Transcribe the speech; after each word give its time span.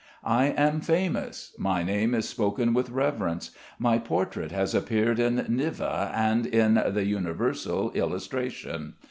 I 0.25 0.45
am 0.45 0.81
famous, 0.81 1.53
my 1.59 1.83
name 1.83 2.15
is 2.15 2.27
spoken 2.27 2.73
with 2.73 2.89
reverence. 2.89 3.51
My 3.77 3.99
portrait 3.99 4.51
has 4.51 4.73
appeared 4.73 5.19
in 5.19 5.35
"Niva" 5.41 6.11
and 6.15 6.47
in 6.47 6.73
"The 6.91 7.05
Universal 7.05 7.91
Illustration." 7.91 8.95